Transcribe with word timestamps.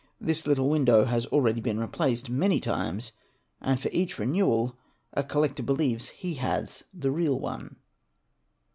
* 0.15 0.19
This 0.29 0.47
little 0.47 0.67
window 0.67 1.05
has 1.05 1.27
already 1.27 1.61
been 1.61 1.79
replaced 1.79 2.27
many 2.27 2.59
times 2.59 3.11
and 3.61 3.79
for 3.79 3.89
each 3.91 4.17
renewal 4.17 4.75
a 5.13 5.23
collector 5.23 5.61
believes 5.61 6.07
he 6.09 6.33
has 6.39 6.85
the 6.91 7.11
real 7.11 7.37
one. 7.39 7.75